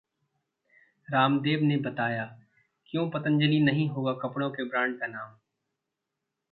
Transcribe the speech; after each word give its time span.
रामदेव 1.11 1.59
ने 1.63 1.77
बताया- 1.77 2.29
क्यों 2.85 3.09
पतंजलि 3.09 3.59
नहीं 3.59 3.89
होगा 3.89 4.13
कपड़ों 4.13 4.49
के 4.51 4.63
ब्रांड 4.63 4.99
का 4.99 5.07
नाम? 5.07 5.37